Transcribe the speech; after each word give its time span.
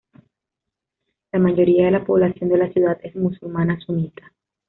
La 1.31 1.37
mayoría 1.37 1.85
de 1.85 1.91
la 1.91 2.03
población 2.03 2.49
de 2.49 2.57
la 2.57 2.73
ciudad 2.73 2.97
es 3.03 3.15
musulmana 3.15 3.79
sunita. 3.81 4.33